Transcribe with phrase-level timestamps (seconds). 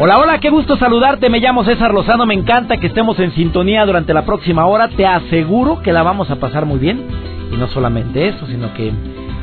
[0.00, 1.28] Hola, hola, qué gusto saludarte.
[1.28, 2.24] Me llamo César Lozano.
[2.24, 4.88] Me encanta que estemos en sintonía durante la próxima hora.
[4.90, 7.04] Te aseguro que la vamos a pasar muy bien.
[7.52, 8.92] Y no solamente eso, sino que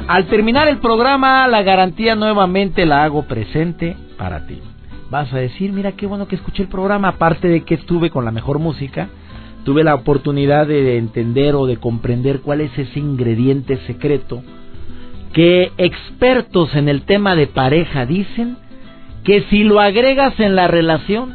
[0.07, 4.61] al terminar el programa, la garantía nuevamente la hago presente para ti.
[5.09, 8.23] Vas a decir, mira qué bueno que escuché el programa, aparte de que estuve con
[8.23, 9.09] la mejor música,
[9.65, 14.41] tuve la oportunidad de entender o de comprender cuál es ese ingrediente secreto
[15.33, 18.55] que expertos en el tema de pareja dicen
[19.25, 21.33] que si lo agregas en la relación,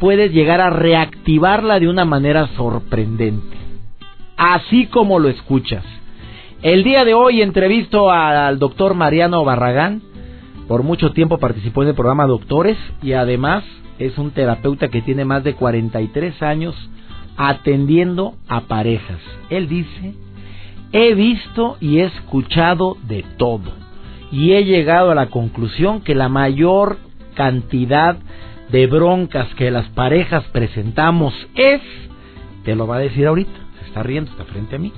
[0.00, 3.56] puedes llegar a reactivarla de una manera sorprendente.
[4.36, 5.84] Así como lo escuchas.
[6.62, 10.02] El día de hoy entrevisto al doctor Mariano Barragán.
[10.66, 13.64] Por mucho tiempo participó en el programa Doctores y además
[13.98, 16.74] es un terapeuta que tiene más de 43 años
[17.36, 19.18] atendiendo a parejas.
[19.50, 20.14] Él dice,
[20.92, 23.72] he visto y he escuchado de todo
[24.30, 26.98] y he llegado a la conclusión que la mayor
[27.40, 28.18] cantidad
[28.70, 31.32] de broncas que las parejas presentamos.
[31.54, 31.80] Es,
[32.66, 34.92] te lo va a decir ahorita, se está riendo, está frente a mí,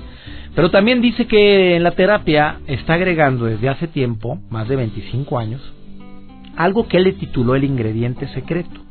[0.53, 5.39] pero también dice que en la terapia está agregando desde hace tiempo, más de 25
[5.39, 5.61] años,
[6.57, 8.81] algo que él le tituló el ingrediente secreto.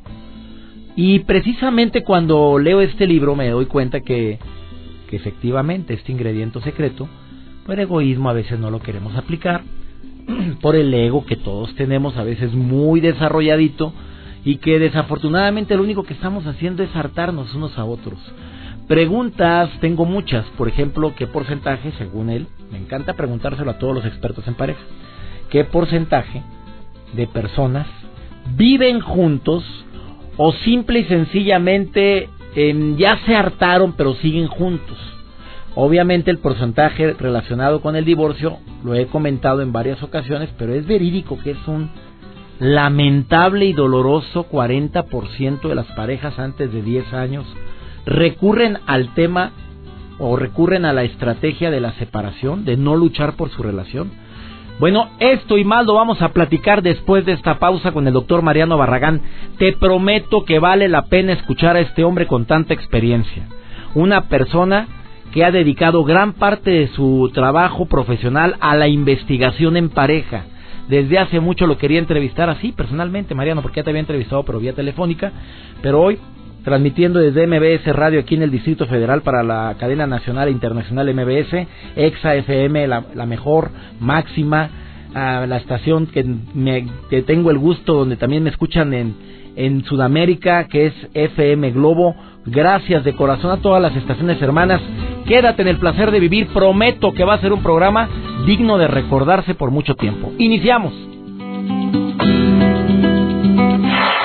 [0.97, 4.39] Y precisamente cuando leo este libro me doy cuenta que,
[5.11, 7.07] que efectivamente este ingrediente secreto,
[7.67, 9.61] por egoísmo a veces no lo queremos aplicar,
[10.61, 13.93] por el ego que todos tenemos a veces muy desarrolladito
[14.45, 18.19] y que desafortunadamente lo único que estamos haciendo es hartarnos unos a otros.
[18.89, 24.05] Preguntas, tengo muchas, por ejemplo, ¿qué porcentaje, según él, me encanta preguntárselo a todos los
[24.05, 24.81] expertos en pareja,
[25.51, 26.43] qué porcentaje
[27.13, 27.87] de personas
[28.57, 29.65] viven juntos
[30.37, 32.29] o simple y sencillamente
[32.97, 34.99] ya se hartaron pero siguen juntos?
[35.75, 40.87] Obviamente el porcentaje relacionado con el divorcio lo he comentado en varias ocasiones, pero es
[40.87, 41.91] verídico que es un
[42.59, 47.47] lamentable y doloroso 40% de las parejas antes de 10 años
[48.07, 49.53] recurren al tema
[50.19, 54.11] o recurren a la estrategia de la separación, de no luchar por su relación.
[54.79, 58.43] Bueno, esto y más lo vamos a platicar después de esta pausa con el doctor
[58.43, 59.21] Mariano Barragán.
[59.59, 63.47] Te prometo que vale la pena escuchar a este hombre con tanta experiencia.
[63.95, 64.89] Una persona
[65.33, 70.45] que ha dedicado gran parte de su trabajo profesional a la investigación en pareja.
[70.89, 74.61] Desde hace mucho lo quería entrevistar así, personalmente, Mariano, porque ya te había entrevistado por
[74.61, 75.33] vía telefónica,
[75.81, 76.19] pero hoy,
[76.65, 81.13] transmitiendo desde MBS Radio aquí en el Distrito Federal para la cadena nacional e internacional
[81.15, 81.67] MBS,
[81.97, 84.69] EXA FM, la, mejor, máxima,
[85.15, 89.15] la estación que, me, que tengo el gusto, donde también me escuchan en,
[89.57, 92.15] en Sudamérica, que es FM Globo.
[92.47, 94.81] Gracias de corazón a todas las estaciones hermanas
[95.27, 96.49] Quédate en el placer de vivir.
[96.49, 98.09] Prometo que va a ser un programa
[98.47, 100.33] digno de recordarse por mucho tiempo.
[100.39, 100.93] Iniciamos.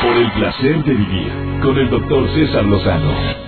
[0.01, 3.46] Por el placer de vivir con el doctor César Lozano.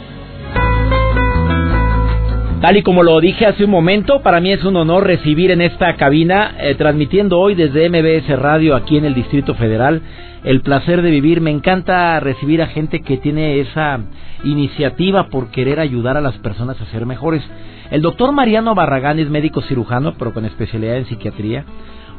[2.62, 5.62] Tal y como lo dije hace un momento, para mí es un honor recibir en
[5.62, 10.02] esta cabina, eh, transmitiendo hoy desde MBS Radio aquí en el Distrito Federal,
[10.44, 11.40] el placer de vivir.
[11.40, 14.02] Me encanta recibir a gente que tiene esa
[14.44, 17.42] iniciativa por querer ayudar a las personas a ser mejores.
[17.92, 21.64] El doctor Mariano Barragán es médico cirujano, pero con especialidad en psiquiatría.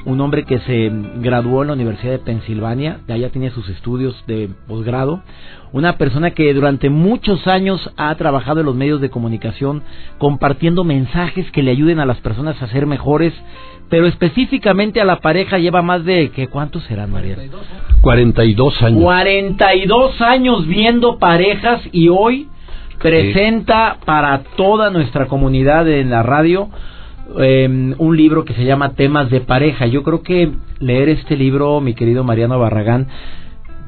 [0.04, 4.14] Un hombre que se graduó en la Universidad de Pensilvania, de allá tiene sus estudios
[4.26, 5.22] de posgrado.
[5.72, 9.82] Una persona que durante muchos años ha trabajado en los medios de comunicación
[10.18, 13.34] compartiendo mensajes que le ayuden a las personas a ser mejores
[13.90, 17.36] pero específicamente a la pareja lleva más de que cuántos serán María
[18.00, 19.02] 42 años.
[19.02, 22.48] 42 años viendo parejas y hoy
[23.00, 26.70] presenta para toda nuestra comunidad en la radio
[27.38, 31.80] em, un libro que se llama Temas de pareja yo creo que leer este libro
[31.80, 33.08] mi querido Mariano Barragán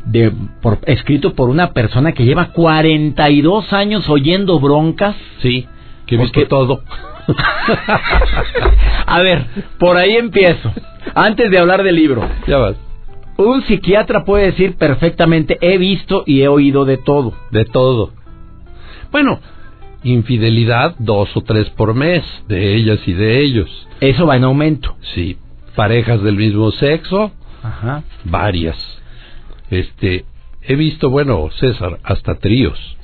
[0.07, 5.67] de, por, escrito por una persona que lleva 42 años oyendo broncas sí
[6.07, 6.83] que visto todo
[9.07, 9.45] A ver,
[9.79, 10.73] por ahí empiezo.
[11.15, 12.29] Antes de hablar del libro.
[12.47, 12.77] Ya vas.
[13.37, 17.33] Un psiquiatra puede decir perfectamente, he visto y he oído de todo.
[17.51, 18.11] De todo.
[19.11, 19.41] Bueno,
[20.05, 23.89] infidelidad dos o tres por mes, de ellas y de ellos.
[24.01, 24.97] Eso va en aumento.
[25.15, 25.37] Sí.
[25.75, 27.33] Parejas del mismo sexo,
[27.63, 28.03] Ajá.
[28.25, 28.77] Varias.
[29.71, 30.25] Este,
[30.63, 32.97] he visto, bueno, César, hasta tríos.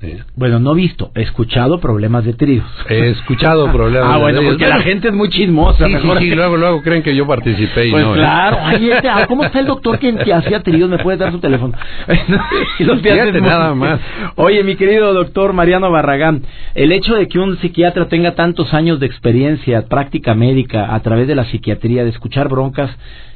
[0.00, 0.22] ¿Eh?
[0.36, 2.64] Bueno, no visto, he escuchado problemas de tríos.
[2.88, 5.86] He escuchado problemas ah, bueno, porque la gente es muy chismosa.
[5.86, 8.14] Sí, sí, sí, luego, luego creen que yo participé y pues no.
[8.14, 8.18] ¿eh?
[8.18, 8.58] claro.
[8.98, 10.88] Este, ah, ¿cómo está el doctor que, hacía tríos?
[10.88, 11.74] ¿Me puede dar su teléfono?
[12.78, 14.00] y los Fíjate nada más.
[14.36, 16.42] Oye, mi querido doctor Mariano Barragán,
[16.74, 21.26] el hecho de que un psiquiatra tenga tantos años de experiencia, práctica médica, a través
[21.26, 22.90] de la psiquiatría, de escuchar broncas,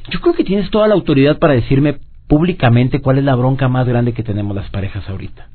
[0.09, 3.87] yo creo que tienes toda la autoridad para decirme públicamente cuál es la bronca más
[3.87, 5.47] grande que tenemos las parejas ahorita.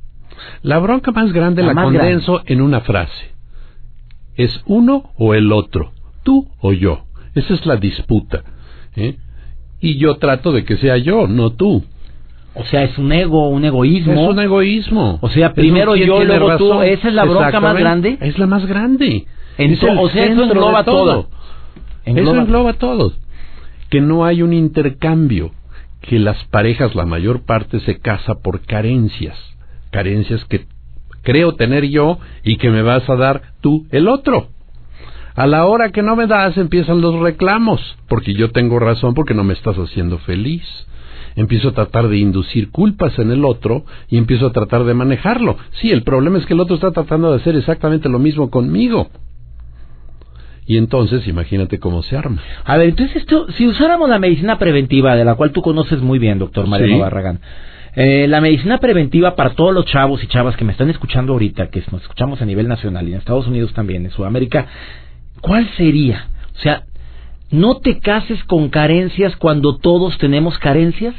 [0.63, 3.33] La bronca más grande la, condenso en una frase.
[4.37, 5.93] Es uno o el otro,
[6.23, 7.05] tú o yo.
[7.35, 8.43] Esa es la disputa.
[8.97, 9.17] ¿eh?
[9.81, 11.85] Y yo trato de que sea yo, no tú.
[12.55, 14.13] O sea, es un ego, un egoísmo.
[14.13, 15.19] Es un egoísmo.
[15.21, 16.83] O sea, primero yo, luego tú.
[16.83, 18.19] ¿Esa es la bronca más grande?
[18.21, 19.27] Es la más grande.
[19.59, 21.29] o sea, eso engloba todo.
[22.05, 23.13] Eso engloba todo.
[23.91, 25.53] Que no hay un intercambio.
[26.01, 29.37] Que las parejas, la mayor parte, se casa por carencias
[29.91, 30.67] carencias que
[31.23, 34.49] creo tener yo y que me vas a dar tú el otro.
[35.35, 39.35] A la hora que no me das empiezan los reclamos, porque yo tengo razón porque
[39.35, 40.65] no me estás haciendo feliz.
[41.37, 45.57] Empiezo a tratar de inducir culpas en el otro y empiezo a tratar de manejarlo.
[45.81, 49.11] Sí, el problema es que el otro está tratando de hacer exactamente lo mismo conmigo.
[50.67, 52.43] Y entonces, imagínate cómo se arma.
[52.65, 56.19] A ver, entonces esto, si usáramos la medicina preventiva, de la cual tú conoces muy
[56.19, 57.41] bien, doctor Mariano Barragán,
[57.95, 61.69] eh, la medicina preventiva para todos los chavos y chavas que me están escuchando ahorita,
[61.71, 64.67] que nos escuchamos a nivel nacional y en Estados Unidos también, en Sudamérica,
[65.41, 66.29] ¿cuál sería?
[66.57, 66.85] O sea,
[67.51, 71.15] ¿no te cases con carencias cuando todos tenemos carencias?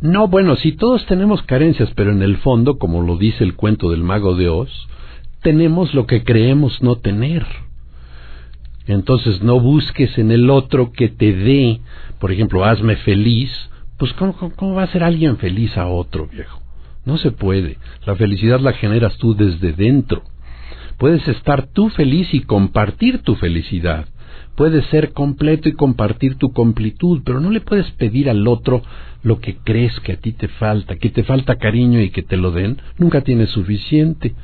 [0.00, 3.90] No, bueno, si todos tenemos carencias, pero en el fondo, como lo dice el cuento
[3.90, 4.70] del mago de Oz,
[5.42, 7.44] tenemos lo que creemos no tener.
[8.86, 11.80] Entonces no busques en el otro que te dé,
[12.20, 13.50] por ejemplo, hazme feliz,
[13.98, 16.60] pues ¿cómo, ¿cómo, va a ser alguien feliz a otro, viejo?
[17.04, 17.78] No se puede.
[18.06, 20.22] La felicidad la generas tú desde dentro.
[20.98, 24.06] Puedes estar tú feliz y compartir tu felicidad.
[24.56, 28.82] Puedes ser completo y compartir tu completud, pero no le puedes pedir al otro
[29.22, 32.36] lo que crees que a ti te falta, que te falta cariño y que te
[32.36, 32.78] lo den.
[32.98, 34.34] Nunca tienes suficiente.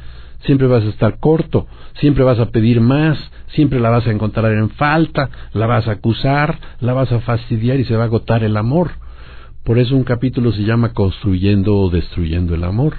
[0.45, 1.67] Siempre vas a estar corto,
[2.01, 3.19] siempre vas a pedir más,
[3.49, 7.81] siempre la vas a encontrar en falta, la vas a acusar, la vas a fastidiar
[7.81, 9.04] y se va a agotar el amor.
[9.65, 12.97] Por eso un capítulo se llama Construyendo o Destruyendo el Amor.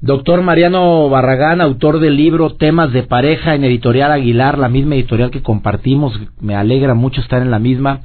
[0.00, 5.30] Doctor Mariano Barragán, autor del libro Temas de Pareja en Editorial Aguilar, la misma editorial
[5.30, 8.00] que compartimos, me alegra mucho estar en la misma.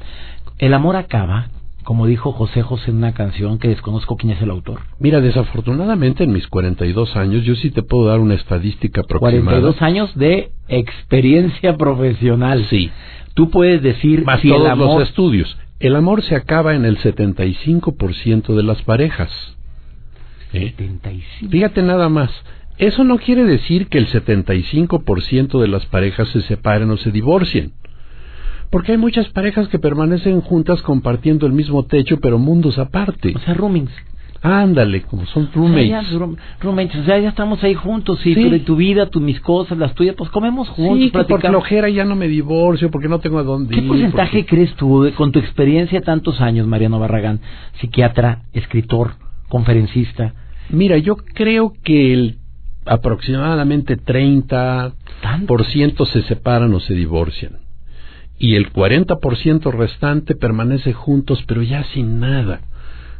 [0.58, 1.48] ¿El amor acaba?
[1.86, 4.82] Como dijo José José en una canción que desconozco quién es el autor.
[5.00, 9.62] Mira, desafortunadamente en mis 42 años yo sí te puedo dar una estadística aproximada.
[9.62, 12.68] 42 años de experiencia profesional.
[12.70, 12.92] Sí.
[13.34, 15.00] Tú puedes decir Más si todos el amor...
[15.00, 15.58] los estudios.
[15.80, 19.30] El amor se acaba en el 75% de las parejas.
[20.54, 20.74] ¿Eh?
[21.50, 22.32] Fíjate nada más.
[22.78, 27.74] Eso no quiere decir que el 75% de las parejas se separen o se divorcien.
[28.70, 33.34] Porque hay muchas parejas que permanecen juntas compartiendo el mismo techo pero mundos aparte.
[33.36, 33.92] O sea, roomings.
[34.48, 36.10] Ándale, como son roommates.
[36.62, 38.60] roommates, o sea, ya estamos ahí juntos, y sí.
[38.60, 41.00] tu, vida, tu, mis cosas, las tuyas, pues comemos juntos.
[41.00, 43.84] Sí, por flojera ya no me divorcio, porque no tengo a dónde ¿Qué ir.
[43.84, 47.42] ¿Qué porcentaje crees tú, con tu experiencia tantos años, Mariano Barragán,
[47.82, 49.16] psiquiatra, escritor,
[49.50, 50.34] conferencista?
[50.70, 52.38] Mira, yo creo que el
[52.86, 57.58] aproximadamente 30% se separan o se divorcian.
[58.40, 62.62] Y el 40% restante permanece juntos, pero ya sin nada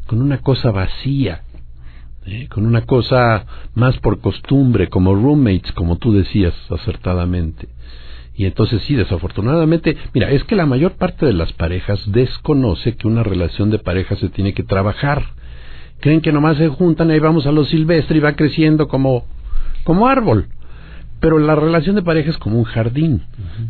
[0.08, 1.44] con una cosa vacía,
[2.26, 2.48] ¿eh?
[2.50, 3.46] con una cosa
[3.76, 7.68] más por costumbre, como roommates, como tú decías acertadamente.
[8.34, 13.08] Y entonces sí, desafortunadamente, mira, es que la mayor parte de las parejas desconoce que
[13.08, 15.24] una relación de pareja se tiene que trabajar.
[16.00, 19.26] Creen que nomás se juntan, ahí vamos a lo silvestre y va creciendo como,
[19.84, 20.50] como árbol.
[21.20, 23.24] Pero la relación de pareja es como un jardín.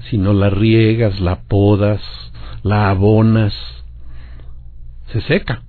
[0.10, 2.02] Si no la riegas, la podas,
[2.62, 3.54] la abonas,
[5.14, 5.64] se seca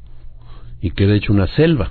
[0.80, 1.90] y queda hecho una selva.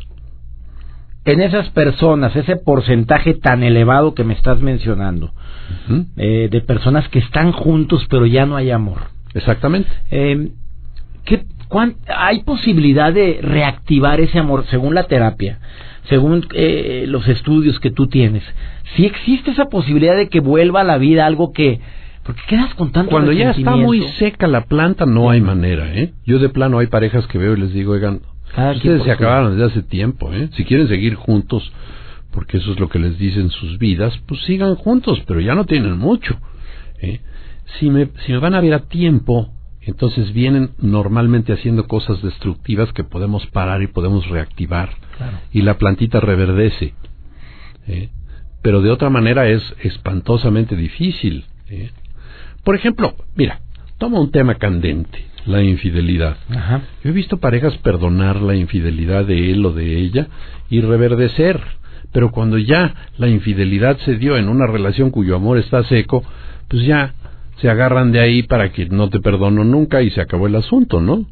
[1.25, 5.33] En esas personas, ese porcentaje tan elevado que me estás mencionando,
[6.15, 9.09] eh, de personas que están juntos pero ya no hay amor.
[9.33, 9.89] Exactamente.
[10.09, 10.51] Eh,
[11.25, 11.43] ¿qué,
[12.07, 15.59] ¿Hay posibilidad de reactivar ese amor según la terapia,
[16.07, 18.43] según eh, los estudios que tú tienes?
[18.95, 21.81] Si existe esa posibilidad de que vuelva a la vida algo que...
[22.23, 26.13] Porque quedas con tanto Cuando ya está muy seca la planta, no hay manera, ¿eh?
[26.25, 28.21] Yo de plano hay parejas que veo y les digo, oigan,
[28.75, 30.49] Ustedes se acabaron desde hace tiempo, ¿eh?
[30.53, 31.71] Si quieren seguir juntos,
[32.31, 35.65] porque eso es lo que les dicen sus vidas, pues sigan juntos, pero ya no
[35.65, 36.37] tienen mucho.
[37.01, 37.21] ¿eh?
[37.79, 39.51] Si, me, si me van a ver a tiempo,
[39.87, 44.89] Entonces vienen normalmente haciendo cosas destructivas que podemos parar y podemos reactivar.
[45.53, 46.93] Y la plantita reverdece.
[47.87, 48.09] ¿eh?
[48.61, 51.45] Pero de otra manera es espantosamente difícil.
[51.69, 51.91] ¿eh?
[52.65, 53.61] Por ejemplo, mira,
[53.97, 56.37] toma un tema candente, la infidelidad.
[57.03, 60.27] Yo he visto parejas perdonar la infidelidad de él o de ella
[60.69, 61.59] y reverdecer.
[62.11, 66.23] Pero cuando ya la infidelidad se dio en una relación cuyo amor está seco,
[66.67, 67.13] pues ya
[67.61, 71.01] se agarran de ahí para que no te perdono nunca y se acabó el asunto,
[71.01, 71.25] ¿no?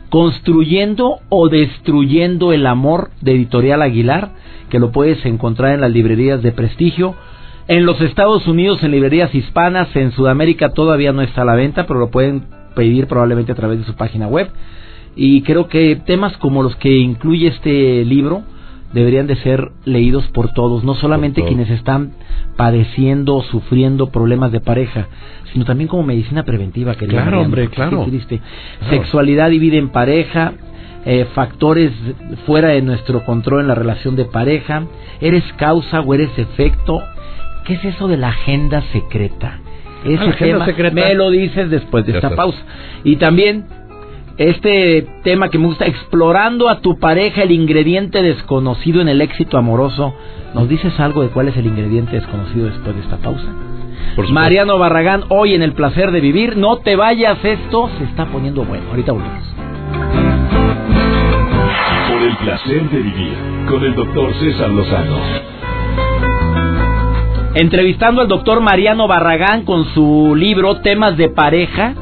[0.08, 4.30] construyendo o destruyendo el amor de Editorial Aguilar,
[4.70, 7.14] que lo puedes encontrar en las librerías de prestigio.
[7.68, 11.86] En los Estados Unidos, en librerías hispanas, en Sudamérica todavía no está a la venta,
[11.86, 14.50] pero lo pueden pedir probablemente a través de su página web
[15.16, 18.42] y creo que temas como los que incluye este libro
[18.92, 22.12] deberían de ser leídos por todos, no solamente quienes están
[22.56, 25.08] padeciendo o sufriendo problemas de pareja,
[25.52, 26.94] sino también como medicina preventiva.
[26.94, 28.06] Que claro, hombre, claro.
[28.90, 30.52] Sexualidad y vida en pareja,
[31.04, 31.90] eh, factores
[32.46, 34.84] fuera de nuestro control en la relación de pareja,
[35.20, 37.02] eres causa o eres efecto.
[37.64, 39.60] ¿Qué es eso de la agenda secreta?
[40.04, 40.94] Ese ah, tema secreta.
[40.94, 42.58] me lo dices después de esta pausa.
[43.04, 43.66] Y también
[44.42, 49.58] este tema que me gusta, explorando a tu pareja el ingrediente desconocido en el éxito
[49.58, 50.14] amoroso.
[50.54, 53.46] ¿Nos dices algo de cuál es el ingrediente desconocido después de esta pausa?
[54.30, 56.56] Mariano Barragán, hoy en el placer de vivir.
[56.56, 58.84] No te vayas, esto se está poniendo bueno.
[58.90, 59.42] Ahorita volvemos.
[62.08, 63.34] Por el placer de vivir,
[63.68, 65.16] con el doctor César Lozano.
[67.54, 71.94] Entrevistando al doctor Mariano Barragán con su libro Temas de pareja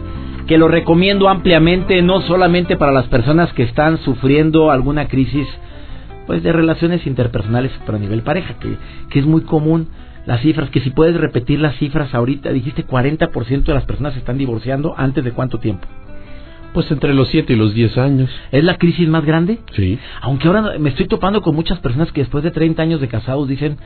[0.51, 5.47] que lo recomiendo ampliamente, no solamente para las personas que están sufriendo alguna crisis
[6.27, 8.77] pues de relaciones interpersonales, pero a nivel pareja, que,
[9.11, 9.87] que es muy común
[10.27, 14.19] las cifras, que si puedes repetir las cifras ahorita, dijiste 40% de las personas se
[14.19, 15.87] están divorciando antes de cuánto tiempo.
[16.75, 18.31] Pues entre los 7 y los 10 años.
[18.51, 19.61] ¿Es la crisis más grande?
[19.77, 20.01] Sí.
[20.21, 23.47] Aunque ahora me estoy topando con muchas personas que después de 30 años de casados
[23.47, 23.79] dicen,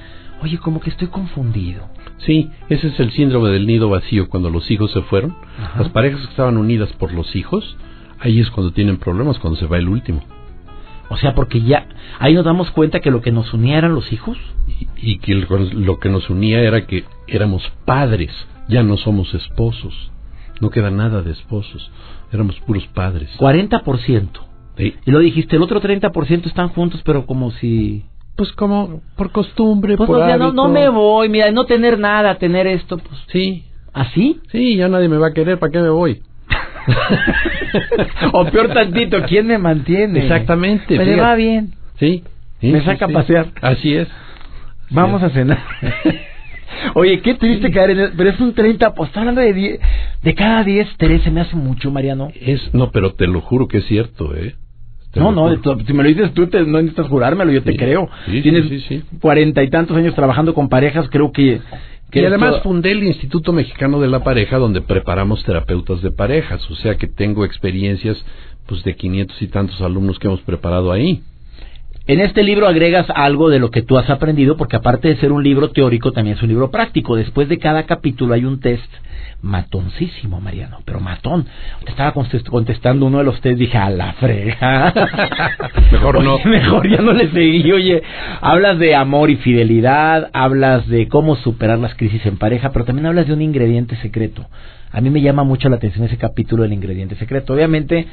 [0.45, 1.89] oye, como que estoy confundido.
[2.19, 5.35] Sí, ese es el síndrome del nido vacío cuando los hijos se fueron.
[5.79, 7.77] Las parejas que estaban unidas por los hijos,
[8.21, 10.23] ahí es cuando tienen problemas, cuando se va el último.
[11.09, 11.87] O sea, porque ya
[12.19, 14.39] ahí nos damos cuenta que lo que nos unía eran los hijos.
[14.97, 18.33] Y, que lo que nos unía era que éramos padres,
[18.69, 20.11] ya no somos esposos.
[20.61, 21.91] No queda nada de esposos,
[22.33, 23.29] éramos puros padres.
[23.39, 24.29] 40%.
[24.77, 28.05] Y lo dijiste, el otro 30% están juntos, pero como si
[28.37, 32.67] pues como por costumbre, pues, por no, no me voy, mira, no tener nada, tener
[32.67, 33.21] esto, pues.
[33.29, 33.65] Sí.
[33.93, 34.41] ¿Así?
[34.51, 36.21] Sí, ya nadie me va a querer, ¿para qué me voy?
[38.33, 40.21] o peor tantito, ¿quién me mantiene?
[40.21, 40.99] Exactamente.
[40.99, 41.75] Me va bien.
[41.99, 42.25] Sí.
[42.61, 43.47] me saca a pasear.
[43.63, 44.09] Así es.
[44.91, 45.63] Vamos a cenar.
[46.95, 49.81] Oye, qué triste caer en pero es un 30, pues está hablando de 10,
[50.23, 52.31] de cada 10, Teresa, me hace mucho, Mariano.
[52.35, 54.57] Es, no, pero te lo juro que es cierto, ¿eh?
[55.15, 55.51] No, no,
[55.87, 58.09] si me lo dices tú, te, no necesitas jurármelo, yo te creo.
[58.27, 61.61] Tienes cuarenta y tantos años trabajando con parejas, creo que...
[62.11, 66.69] que y además fundé el Instituto Mexicano de la Pareja, donde preparamos terapeutas de parejas,
[66.71, 68.25] o sea que tengo experiencias
[68.67, 71.23] pues de quinientos y tantos alumnos que hemos preparado ahí.
[72.07, 75.33] En este libro agregas algo de lo que tú has aprendido, porque aparte de ser
[75.33, 77.17] un libro teórico, también es un libro práctico.
[77.17, 78.93] Después de cada capítulo hay un test
[79.41, 81.47] matoncísimo, Mariano, pero matón.
[81.83, 84.93] Te estaba contestando uno de los test, dije, a la frega.
[85.93, 86.39] mejor no.
[86.45, 87.73] mejor ya no le seguí.
[87.73, 88.03] Oye,
[88.43, 93.07] hablas de amor y fidelidad, hablas de cómo superar las crisis en pareja, pero también
[93.07, 94.47] hablas de un ingrediente secreto.
[94.93, 97.55] A mí me llama mucho la atención ese capítulo del ingrediente secreto.
[97.55, 98.07] Obviamente,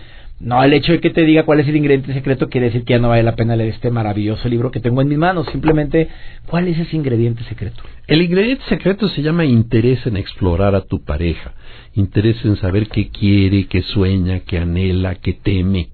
[0.43, 2.93] No, el hecho de que te diga cuál es el ingrediente secreto quiere decir que
[2.93, 5.45] ya no vale la pena leer este maravilloso libro que tengo en mis manos.
[5.51, 6.09] Simplemente,
[6.47, 7.83] ¿cuál es ese ingrediente secreto?
[8.07, 11.53] El ingrediente secreto se llama interés en explorar a tu pareja,
[11.93, 15.89] interés en saber qué quiere, qué sueña, qué anhela, qué teme.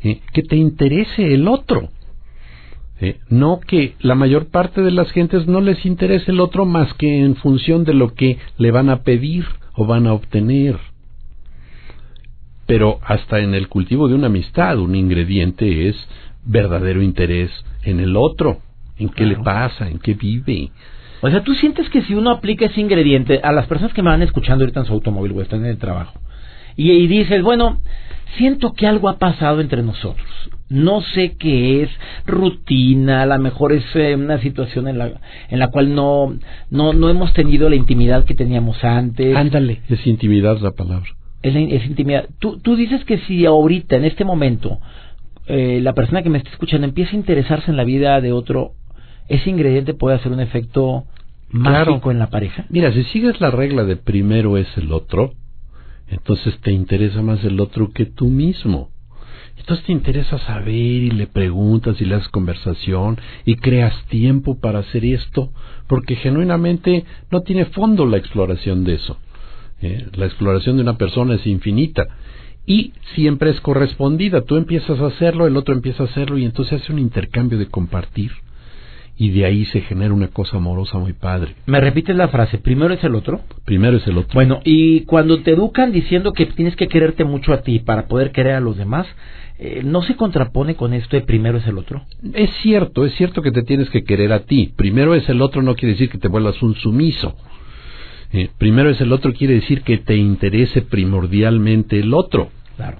[0.00, 0.20] ¿eh?
[0.32, 1.88] Que te interese el otro.
[3.00, 3.18] ¿eh?
[3.30, 7.18] No que la mayor parte de las gentes no les interese el otro más que
[7.18, 9.44] en función de lo que le van a pedir
[9.74, 10.78] o van a obtener.
[12.66, 15.96] Pero hasta en el cultivo de una amistad, un ingrediente es
[16.44, 17.50] verdadero interés
[17.82, 18.58] en el otro,
[18.98, 20.70] en qué le pasa, en qué vive.
[21.22, 24.10] O sea, tú sientes que si uno aplica ese ingrediente a las personas que me
[24.10, 26.20] van escuchando ahorita en su automóvil o están en el trabajo,
[26.78, 27.78] y, dices, bueno,
[28.36, 30.28] siento que algo ha pasado entre nosotros.
[30.68, 31.90] No sé qué es,
[32.26, 35.12] rutina, a lo mejor es eh, una situación en la,
[35.48, 36.36] en la cual no,
[36.70, 39.34] no, no hemos tenido la intimidad que teníamos antes.
[39.34, 41.08] Ándale, es intimidad la palabra
[41.46, 42.26] es, intimidad.
[42.38, 44.80] Tú, tú dices que si ahorita, en este momento,
[45.46, 48.72] eh, la persona que me está escuchando empieza a interesarse en la vida de otro,
[49.28, 51.04] ese ingrediente puede hacer un efecto
[51.50, 52.66] mágico en la pareja.
[52.68, 55.32] Mira, si sigues la regla de primero es el otro,
[56.08, 58.90] entonces te interesa más el otro que tú mismo.
[59.58, 64.80] Entonces te interesa saber y le preguntas y le das conversación y creas tiempo para
[64.80, 65.50] hacer esto,
[65.88, 69.18] porque genuinamente no tiene fondo la exploración de eso.
[69.82, 72.06] Eh, la exploración de una persona es infinita
[72.66, 74.42] y siempre es correspondida.
[74.42, 77.66] Tú empiezas a hacerlo, el otro empieza a hacerlo y entonces hace un intercambio de
[77.66, 78.32] compartir
[79.18, 81.54] y de ahí se genera una cosa amorosa muy padre.
[81.66, 82.58] ¿Me repites la frase?
[82.58, 83.40] ¿Primero es el otro?
[83.64, 84.34] Primero es el otro.
[84.34, 88.32] Bueno, y cuando te educan diciendo que tienes que quererte mucho a ti para poder
[88.32, 89.06] querer a los demás,
[89.58, 92.04] eh, ¿no se contrapone con esto de primero es el otro?
[92.34, 94.72] Es cierto, es cierto que te tienes que querer a ti.
[94.76, 97.36] Primero es el otro no quiere decir que te vuelvas un sumiso.
[98.36, 102.50] Eh, primero es el otro quiere decir que te interese primordialmente el otro.
[102.76, 102.98] Claro.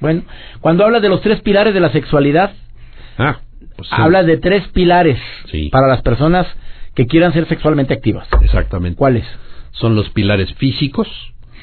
[0.00, 0.22] Bueno,
[0.60, 2.54] cuando habla de los tres pilares de la sexualidad,
[3.18, 3.40] ah,
[3.76, 5.18] pues habla de tres pilares
[5.70, 6.46] para las personas
[6.94, 8.26] que quieran ser sexualmente activas.
[8.40, 8.96] Exactamente.
[8.96, 9.26] ¿Cuáles?
[9.72, 11.08] Son los pilares físicos,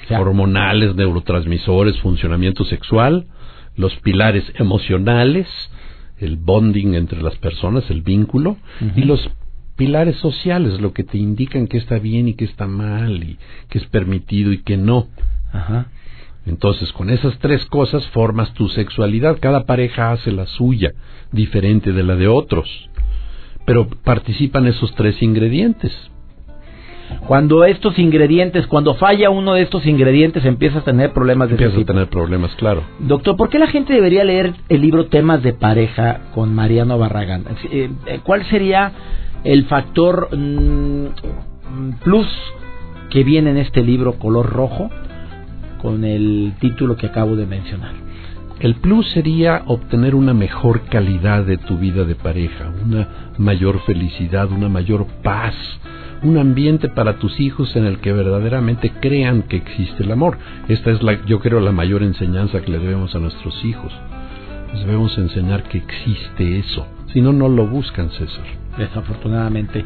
[0.09, 3.25] hormonales, neurotransmisores, funcionamiento sexual,
[3.75, 5.47] los pilares emocionales,
[6.19, 8.57] el bonding entre las personas, el vínculo,
[8.95, 9.27] y los
[9.75, 13.37] pilares sociales, lo que te indican que está bien y que está mal, y
[13.69, 15.07] que es permitido y que no.
[15.51, 15.87] Ajá.
[16.45, 19.37] Entonces, con esas tres cosas formas tu sexualidad.
[19.39, 20.93] Cada pareja hace la suya,
[21.31, 22.89] diferente de la de otros.
[23.65, 25.91] Pero participan esos tres ingredientes.
[27.27, 31.77] Cuando estos ingredientes, cuando falla uno de estos ingredientes, empiezas a tener problemas de Empiezas
[31.77, 32.83] a tener problemas, claro.
[32.99, 37.43] Doctor, ¿por qué la gente debería leer el libro Temas de Pareja con Mariano Barragán?
[37.69, 38.93] Eh, eh, ¿Cuál sería
[39.43, 41.05] el factor mm,
[42.03, 42.27] plus
[43.09, 44.89] que viene en este libro color rojo
[45.81, 47.93] con el título que acabo de mencionar.
[48.59, 54.51] El plus sería obtener una mejor calidad de tu vida de pareja, una mayor felicidad,
[54.51, 55.55] una mayor paz,
[56.21, 60.37] un ambiente para tus hijos en el que verdaderamente crean que existe el amor.
[60.67, 63.91] Esta es la, yo creo, la mayor enseñanza que le debemos a nuestros hijos.
[64.71, 66.85] Les debemos enseñar que existe eso.
[67.11, 69.83] Si no, no lo buscan, César desafortunadamente.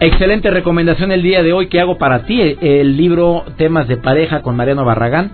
[0.00, 4.42] Excelente recomendación el día de hoy que hago para ti, el libro Temas de pareja
[4.42, 5.30] con Mariano Barragán.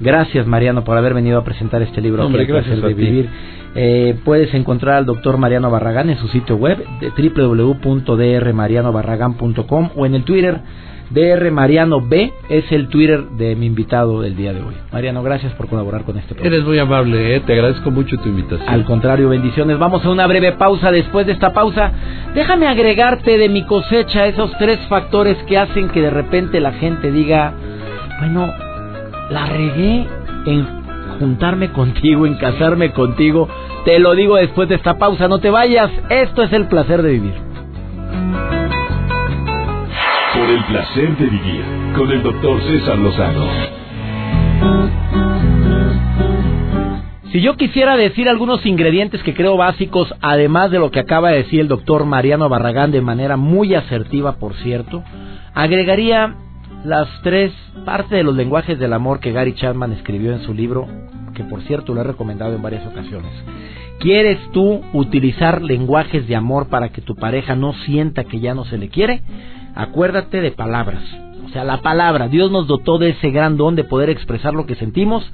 [0.00, 2.26] Gracias Mariano por haber venido a presentar este libro.
[2.26, 3.28] Hombre, gracias de vivir.
[3.74, 10.24] Eh, puedes encontrar al doctor Mariano Barragán en su sitio web www.drmarianobarragán.com o en el
[10.24, 10.60] Twitter
[11.12, 14.74] DR Mariano B es el Twitter de mi invitado del día de hoy.
[14.92, 16.54] Mariano, gracias por colaborar con este programa.
[16.54, 17.40] Eres muy amable, ¿eh?
[17.40, 18.68] te agradezco mucho tu invitación.
[18.68, 19.78] Al contrario, bendiciones.
[19.78, 20.90] Vamos a una breve pausa.
[20.90, 21.92] Después de esta pausa,
[22.34, 27.12] déjame agregarte de mi cosecha esos tres factores que hacen que de repente la gente
[27.12, 27.52] diga,
[28.20, 28.50] bueno,
[29.30, 30.06] la regué
[30.46, 30.66] en
[31.18, 33.48] juntarme contigo, en casarme contigo.
[33.84, 35.90] Te lo digo después de esta pausa, no te vayas.
[36.08, 37.52] Esto es el placer de vivir.
[40.42, 41.64] Por el placer de vivir
[41.96, 43.46] con el doctor César Lozano.
[47.30, 51.44] Si yo quisiera decir algunos ingredientes que creo básicos, además de lo que acaba de
[51.44, 55.04] decir el doctor Mariano Barragán de manera muy asertiva, por cierto,
[55.54, 56.34] agregaría
[56.84, 57.52] las tres
[57.84, 60.88] partes de los lenguajes del amor que Gary Chapman escribió en su libro,
[61.36, 63.30] que por cierto lo he recomendado en varias ocasiones.
[64.00, 68.64] ¿Quieres tú utilizar lenguajes de amor para que tu pareja no sienta que ya no
[68.64, 69.22] se le quiere?
[69.74, 71.02] Acuérdate de palabras.
[71.44, 74.66] O sea, la palabra, Dios nos dotó de ese gran don de poder expresar lo
[74.66, 75.30] que sentimos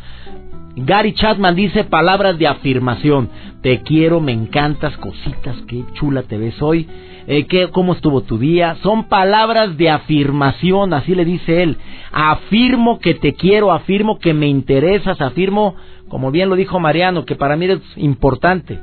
[0.84, 3.30] Gary Chapman dice palabras de afirmación.
[3.62, 6.88] Te quiero, me encantas, cositas, qué chula te ves hoy.
[7.26, 8.76] Eh, ¿qué, ¿Cómo estuvo tu día?
[8.82, 11.76] Son palabras de afirmación, así le dice él.
[12.12, 15.74] Afirmo que te quiero, afirmo que me interesas, afirmo,
[16.08, 18.78] como bien lo dijo Mariano, que para mí es importante.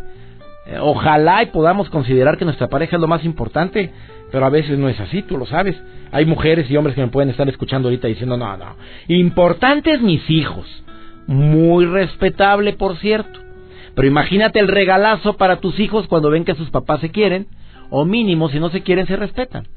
[0.67, 3.91] Eh, ojalá y podamos considerar que nuestra pareja es lo más importante,
[4.35, 5.81] pero a veces no es así, tú lo sabes.
[6.11, 8.75] Hay mujeres y hombres que me pueden estar escuchando ahorita diciendo, no, no,
[9.07, 10.67] importantes mis hijos.
[11.25, 13.39] Muy respetable, por cierto.
[13.95, 17.47] Pero imagínate el regalazo para tus hijos cuando ven que sus papás se quieren,
[17.89, 19.69] o mínimo, si no se quieren, se respetan.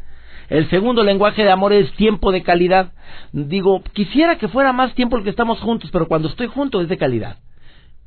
[0.49, 2.91] El segundo lenguaje de amor es tiempo de calidad.
[3.31, 6.89] Digo, quisiera que fuera más tiempo el que estamos juntos, pero cuando estoy junto es
[6.89, 7.37] de calidad.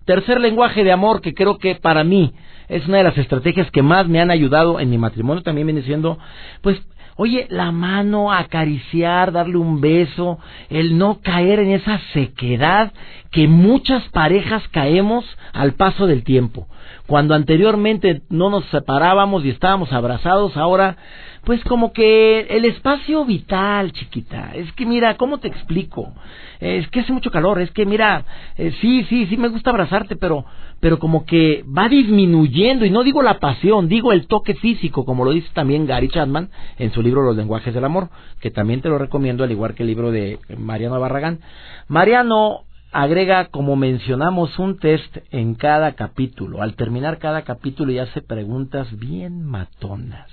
[0.05, 2.33] Tercer lenguaje de amor que creo que para mí
[2.67, 5.83] es una de las estrategias que más me han ayudado en mi matrimonio también viene
[5.83, 6.17] siendo,
[6.61, 6.81] pues,
[7.17, 12.93] oye, la mano, acariciar, darle un beso, el no caer en esa sequedad
[13.29, 16.67] que muchas parejas caemos al paso del tiempo.
[17.07, 20.97] Cuando anteriormente no nos separábamos y estábamos abrazados, ahora
[21.43, 24.51] pues como que el espacio vital, chiquita.
[24.53, 26.13] Es que mira, ¿cómo te explico?
[26.59, 28.25] Es que hace mucho calor, es que mira,
[28.57, 30.45] eh, sí, sí, sí me gusta abrazarte, pero
[30.81, 35.23] pero como que va disminuyendo y no digo la pasión, digo el toque físico, como
[35.23, 36.49] lo dice también Gary Chapman
[36.79, 38.09] en su libro Los lenguajes del amor,
[38.41, 41.39] que también te lo recomiendo al igual que el libro de Mariano Barragán.
[41.87, 46.63] Mariano agrega, como mencionamos, un test en cada capítulo.
[46.63, 50.29] Al terminar cada capítulo y hace preguntas bien matonas.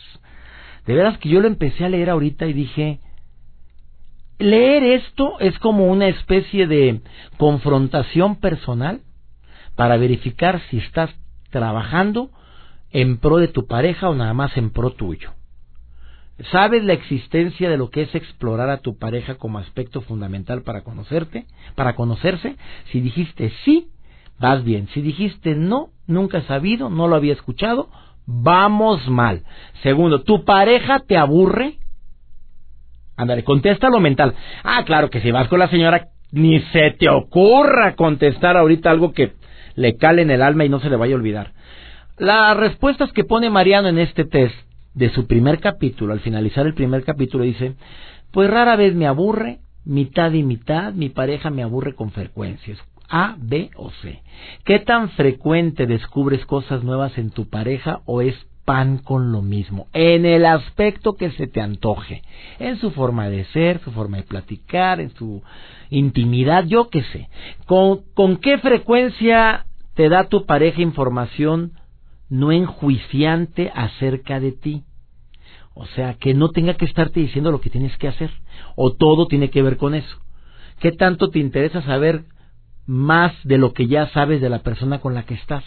[0.89, 3.01] De veras que yo lo empecé a leer ahorita y dije,
[4.39, 7.03] leer esto es como una especie de
[7.37, 9.03] confrontación personal
[9.77, 11.11] para verificar si estás
[11.51, 12.31] trabajando
[12.91, 15.35] en pro de tu pareja o nada más en pro tuyo.
[16.53, 20.85] ¿Sabes la existencia de lo que es explorar a tu pareja como aspecto fundamental para
[20.85, 22.57] conocerte, para conocerse?
[22.93, 23.91] Si dijiste sí,
[24.39, 24.89] vas bien.
[24.95, 27.91] Si dijiste no, nunca he sabido, no lo había escuchado,
[28.29, 29.43] vamos mal.
[29.83, 31.79] Segundo, ¿tu pareja te aburre?
[33.17, 34.35] Ándale, contesta lo mental.
[34.63, 39.13] Ah, claro que si vas con la señora, ni se te ocurra contestar ahorita algo
[39.13, 39.33] que
[39.75, 41.53] le cale en el alma y no se le vaya a olvidar.
[42.19, 44.55] Las respuestas que pone Mariano en este test
[44.93, 47.77] de su primer capítulo, al finalizar el primer capítulo, dice,
[48.31, 52.79] pues rara vez me aburre, mitad y mitad, mi pareja me aburre con frecuencias.
[53.09, 54.23] A, B o C.
[54.65, 59.87] ¿Qué tan frecuente descubres cosas nuevas en tu pareja o es pan con lo mismo?
[59.93, 62.23] En el aspecto que se te antoje.
[62.59, 65.43] En su forma de ser, su forma de platicar, en su
[65.91, 67.29] intimidad, yo qué sé.
[67.67, 71.73] ¿Con, con qué frecuencia te da tu pareja información
[72.29, 74.85] no enjuiciante acerca de ti?
[75.73, 78.31] O sea, que no tenga que estarte diciendo lo que tienes que hacer.
[78.75, 80.19] O todo tiene que ver con eso.
[80.81, 82.25] ¿Qué tanto te interesa saber
[82.89, 85.63] más de lo que ya sabes de la persona con la que estás?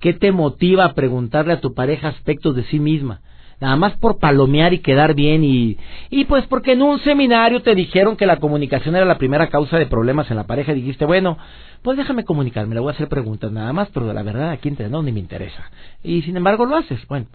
[0.00, 3.22] ¿Qué te motiva a preguntarle a tu pareja aspectos de sí misma?
[3.58, 5.78] Nada más por palomear y quedar bien y,
[6.10, 9.78] y pues porque en un seminario te dijeron que la comunicación era la primera causa
[9.78, 11.38] de problemas en la pareja y dijiste, bueno,
[11.80, 15.02] pues déjame comunicarme, le voy a hacer preguntas nada más, pero la verdad aquí no
[15.02, 15.70] ni me interesa.
[16.02, 17.00] Y sin embargo lo haces.
[17.08, 17.28] Bueno,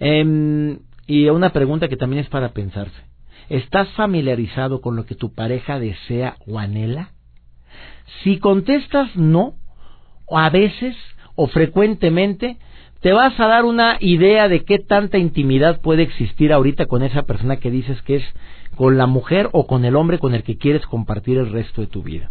[0.00, 3.00] eh, y una pregunta que también es para pensarse.
[3.48, 7.10] ¿Estás familiarizado con lo que tu pareja desea o anhela?
[8.22, 9.54] Si contestas no,
[10.30, 10.96] a veces
[11.34, 12.58] o frecuentemente,
[13.00, 17.22] te vas a dar una idea de qué tanta intimidad puede existir ahorita con esa
[17.22, 18.24] persona que dices que es
[18.76, 21.86] con la mujer o con el hombre con el que quieres compartir el resto de
[21.86, 22.30] tu vida.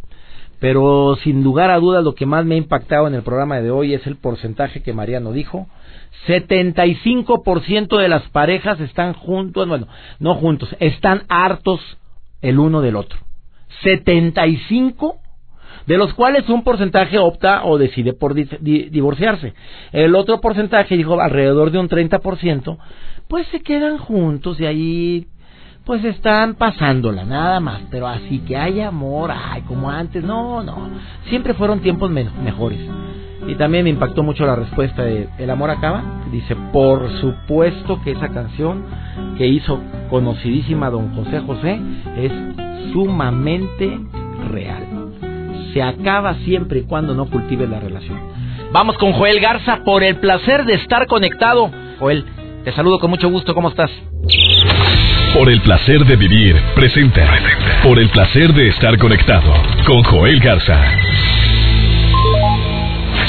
[0.59, 3.71] Pero sin lugar a dudas lo que más me ha impactado en el programa de
[3.71, 5.67] hoy es el porcentaje que Mariano dijo.
[6.27, 9.87] 75% de las parejas están juntos, bueno,
[10.19, 11.79] no juntos, están hartos
[12.41, 13.19] el uno del otro.
[13.83, 15.17] 75
[15.85, 19.53] de los cuales un porcentaje opta o decide por divorciarse.
[19.91, 22.77] El otro porcentaje, dijo alrededor de un 30%,
[23.27, 25.27] pues se quedan juntos y ahí
[25.85, 27.81] pues están pasándola, nada más.
[27.89, 30.89] Pero así que hay amor, ay, como antes, no, no.
[31.29, 32.79] Siempre fueron tiempos mejores.
[33.47, 36.03] Y también me impactó mucho la respuesta de El amor acaba.
[36.31, 38.83] Dice, por supuesto que esa canción
[39.37, 41.79] que hizo conocidísima don José José
[42.17, 42.31] es
[42.93, 43.99] sumamente
[44.51, 44.98] real
[45.73, 48.19] se acaba siempre y cuando no cultives la relación.
[48.71, 51.71] Vamos con Joel Garza por el placer de estar conectado.
[51.99, 52.25] Joel,
[52.63, 53.91] te saludo con mucho gusto, ¿cómo estás?
[55.33, 57.25] Por el placer de vivir, presenta.
[57.83, 59.53] Por el placer de estar conectado
[59.85, 60.81] con Joel Garza.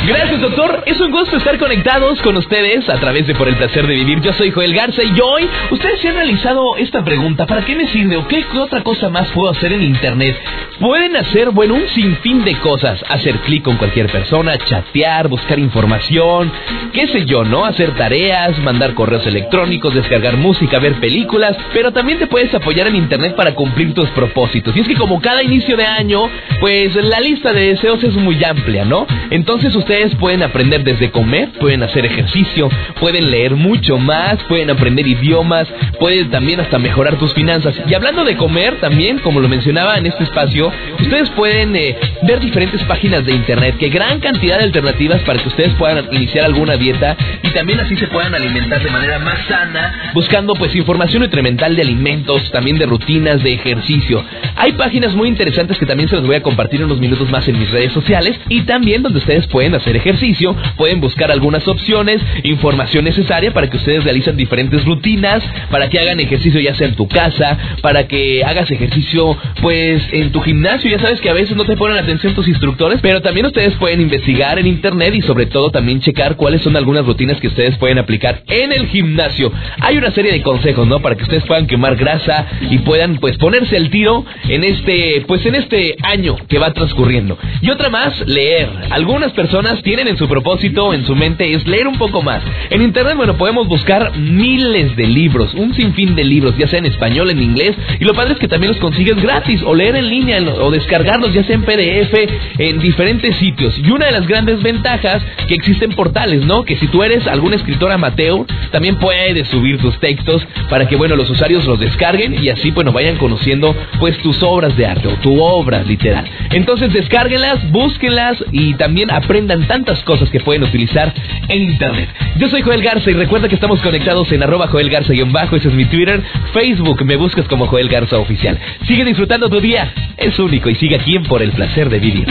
[0.06, 0.82] Gracias, doctor.
[0.86, 4.20] Es un gusto estar conectados con ustedes a través de Por el Placer de Vivir.
[4.22, 7.46] Yo soy Joel Garza y hoy ustedes se han realizado esta pregunta.
[7.46, 10.40] ¿Para qué me sirve o qué otra cosa más puedo hacer en Internet?
[10.80, 13.04] Pueden hacer, bueno, un sinfín de cosas.
[13.10, 16.50] Hacer clic con cualquier persona, chatear, buscar información,
[16.94, 17.66] qué sé yo, ¿no?
[17.66, 21.58] Hacer tareas, mandar correos electrónicos, descargar música, ver películas.
[21.74, 24.74] Pero también te puedes apoyar en Internet para cumplir tus propósitos.
[24.74, 26.22] Y es que como cada inicio de año,
[26.58, 29.06] pues la lista de deseos es muy amplia, ¿no?
[29.28, 29.89] Entonces ustedes
[30.20, 32.68] pueden aprender desde comer, pueden hacer ejercicio,
[33.00, 35.66] pueden leer mucho más, pueden aprender idiomas,
[35.98, 37.74] pueden también hasta mejorar tus finanzas.
[37.88, 42.38] Y hablando de comer también, como lo mencionaba en este espacio, ustedes pueden eh, ver
[42.38, 46.76] diferentes páginas de internet, que gran cantidad de alternativas para que ustedes puedan iniciar alguna
[46.76, 51.74] dieta y también así se puedan alimentar de manera más sana, buscando pues información nutrimental
[51.74, 54.24] de alimentos, también de rutinas, de ejercicio.
[54.54, 57.58] Hay páginas muy interesantes que también se los voy a compartir unos minutos más en
[57.58, 63.04] mis redes sociales y también donde ustedes pueden hacer ejercicio, pueden buscar algunas opciones, información
[63.04, 67.08] necesaria para que ustedes realicen diferentes rutinas, para que hagan ejercicio ya sea en tu
[67.08, 71.64] casa, para que hagas ejercicio pues en tu gimnasio, ya sabes que a veces no
[71.64, 75.70] te ponen atención tus instructores, pero también ustedes pueden investigar en internet y sobre todo
[75.70, 79.52] también checar cuáles son algunas rutinas que ustedes pueden aplicar en el gimnasio.
[79.80, 81.00] Hay una serie de consejos, ¿no?
[81.00, 85.44] Para que ustedes puedan quemar grasa y puedan pues ponerse el tiro en este pues
[85.46, 87.38] en este año que va transcurriendo.
[87.60, 88.68] Y otra más, leer.
[88.90, 92.42] Algunas personas tienen en su propósito, en su mente, es leer un poco más.
[92.70, 96.86] En internet, bueno, podemos buscar miles de libros, un sinfín de libros, ya sea en
[96.86, 100.08] español, en inglés, y lo padre es que también los consigues gratis, o leer en
[100.08, 102.14] línea, o descargarlos, ya sea en PDF,
[102.58, 103.78] en diferentes sitios.
[103.78, 106.64] Y una de las grandes ventajas que existen portales, ¿no?
[106.64, 111.16] Que si tú eres algún escritor amateur, también puedes subir tus textos para que, bueno,
[111.16, 115.14] los usuarios los descarguen y así, bueno, vayan conociendo, pues, tus obras de arte o
[115.16, 116.24] tu obra literal.
[116.50, 121.12] Entonces, descárguenlas, búsquenlas y también aprendan tantas cosas que pueden utilizar
[121.48, 122.08] en Internet.
[122.38, 125.74] Yo soy Joel Garza y recuerda que estamos conectados en arroba Joel Garza-bajo, ese es
[125.74, 128.58] mi Twitter, Facebook, me buscas como Joel Garza Oficial.
[128.86, 132.26] Sigue disfrutando tu día, es único y sigue aquí en Por el Placer de Vivir.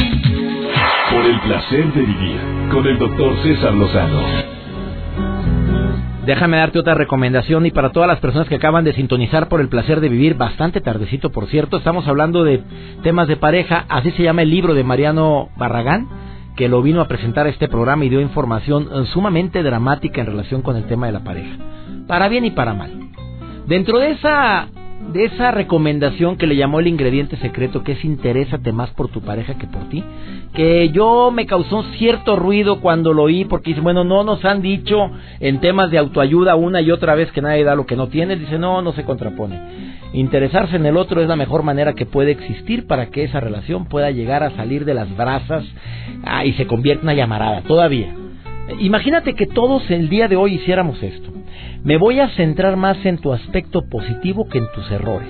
[1.11, 2.39] Por el Placer de Vivir,
[2.71, 4.59] con el doctor César Lozano.
[6.29, 9.67] Déjame darte otra recomendación y para todas las personas que acaban de sintonizar por el
[9.67, 12.61] placer de vivir, bastante tardecito por cierto, estamos hablando de
[13.01, 16.07] temas de pareja, así se llama el libro de Mariano Barragán,
[16.59, 20.27] que lo vino a presentar a este programa y dio información eh, sumamente dramática en
[20.27, 21.55] relación con el tema de la pareja,
[22.05, 22.91] para bien y para mal.
[23.65, 24.67] Dentro de esa
[25.13, 29.21] de esa recomendación que le llamó el ingrediente secreto, que es interésate más por tu
[29.21, 30.03] pareja que por ti,
[30.53, 34.61] que yo me causó cierto ruido cuando lo oí, porque dice, bueno, no nos han
[34.61, 38.07] dicho en temas de autoayuda una y otra vez que nadie da lo que no
[38.07, 39.99] tiene, dice, no, no se contrapone.
[40.13, 43.85] Interesarse en el otro es la mejor manera que puede existir para que esa relación
[43.85, 45.65] pueda llegar a salir de las brasas
[46.23, 48.13] ah, y se convierta en una llamarada, todavía.
[48.77, 51.31] Imagínate que todos el día de hoy hiciéramos esto.
[51.83, 55.29] Me voy a centrar más en tu aspecto positivo que en tus errores,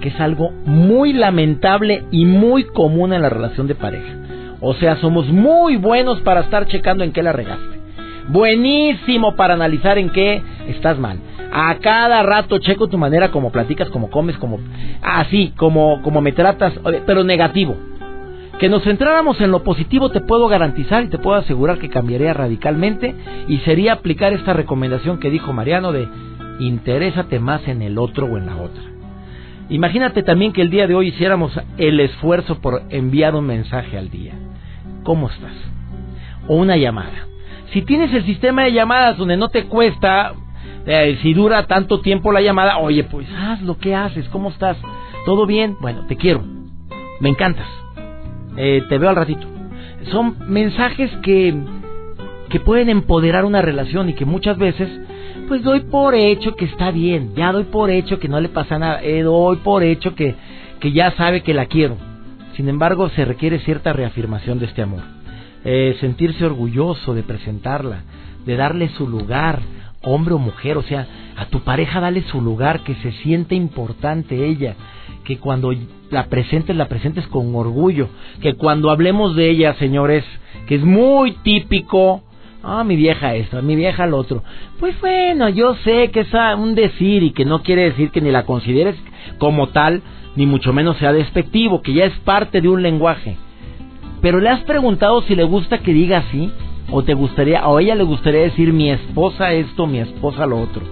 [0.00, 4.14] que es algo muy lamentable y muy común en la relación de pareja.
[4.60, 7.80] O sea, somos muy buenos para estar checando en qué la regaste.
[8.28, 11.18] Buenísimo para analizar en qué estás mal.
[11.52, 14.60] A cada rato checo tu manera como platicas, como comes, como
[15.02, 16.72] así, como como me tratas,
[17.04, 17.76] pero negativo
[18.62, 22.32] que nos centráramos en lo positivo te puedo garantizar y te puedo asegurar que cambiaría
[22.32, 23.12] radicalmente
[23.48, 26.06] y sería aplicar esta recomendación que dijo Mariano de
[26.60, 28.84] interésate más en el otro o en la otra.
[29.68, 34.10] Imagínate también que el día de hoy hiciéramos el esfuerzo por enviar un mensaje al
[34.10, 34.34] día.
[35.02, 35.54] ¿Cómo estás?
[36.46, 37.26] O una llamada.
[37.72, 40.34] Si tienes el sistema de llamadas donde no te cuesta,
[40.86, 44.76] eh, si dura tanto tiempo la llamada, oye, pues haz lo que haces, ¿cómo estás?
[45.26, 45.76] ¿Todo bien?
[45.80, 46.44] Bueno, te quiero.
[47.18, 47.81] Me encantas
[48.56, 49.46] eh, te veo al ratito.
[50.10, 51.54] Son mensajes que,
[52.48, 54.88] que pueden empoderar una relación y que muchas veces
[55.48, 58.78] pues doy por hecho que está bien, ya doy por hecho que no le pasa
[58.78, 60.34] nada, eh, doy por hecho que,
[60.80, 61.96] que ya sabe que la quiero.
[62.56, 65.02] Sin embargo, se requiere cierta reafirmación de este amor.
[65.64, 68.02] Eh, sentirse orgulloso de presentarla,
[68.44, 69.60] de darle su lugar,
[70.02, 74.46] hombre o mujer, o sea, a tu pareja dale su lugar, que se siente importante
[74.46, 74.74] ella,
[75.24, 75.72] que cuando
[76.10, 78.08] la presentes, la presentes con orgullo,
[78.40, 80.24] que cuando hablemos de ella, señores,
[80.66, 82.22] que es muy típico,
[82.62, 84.42] ah, mi vieja esto, mi vieja lo otro,
[84.78, 88.30] pues bueno, yo sé que es un decir y que no quiere decir que ni
[88.30, 88.96] la consideres
[89.38, 90.02] como tal,
[90.36, 93.36] ni mucho menos sea despectivo, que ya es parte de un lenguaje.
[94.20, 96.50] Pero le has preguntado si le gusta que diga así,
[96.92, 100.82] o te gustaría, o ella le gustaría decir mi esposa esto, mi esposa lo otro.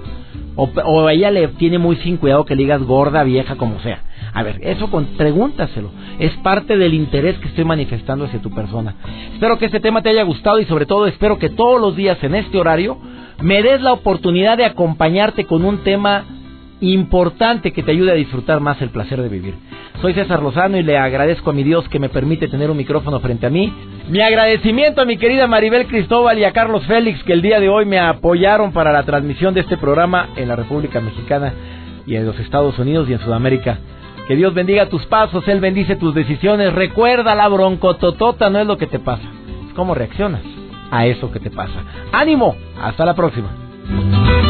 [0.57, 4.03] O, o ella le tiene muy sin cuidado que le digas gorda, vieja, como sea.
[4.33, 5.91] A ver, eso con, pregúntaselo.
[6.19, 8.95] Es parte del interés que estoy manifestando hacia tu persona.
[9.33, 12.23] Espero que este tema te haya gustado y sobre todo espero que todos los días
[12.23, 12.99] en este horario
[13.41, 16.25] me des la oportunidad de acompañarte con un tema
[16.81, 19.55] importante que te ayude a disfrutar más el placer de vivir.
[20.01, 23.21] Soy César Lozano y le agradezco a mi Dios que me permite tener un micrófono
[23.21, 23.73] frente a mí.
[24.09, 27.69] Mi agradecimiento a mi querida Maribel Cristóbal y a Carlos Félix que el día de
[27.69, 31.53] hoy me apoyaron para la transmisión de este programa en la República Mexicana
[32.07, 33.79] y en los Estados Unidos y en Sudamérica.
[34.27, 36.73] Que Dios bendiga tus pasos, Él bendice tus decisiones.
[36.73, 39.29] Recuerda, la broncototota no es lo que te pasa,
[39.69, 40.43] es cómo reaccionas
[40.91, 41.83] a eso que te pasa.
[42.13, 42.57] ¡Ánimo!
[42.81, 44.50] Hasta la próxima.